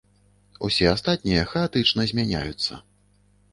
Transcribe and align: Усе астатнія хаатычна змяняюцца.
Усе 0.67 0.87
астатнія 0.93 1.43
хаатычна 1.53 2.09
змяняюцца. 2.15 2.73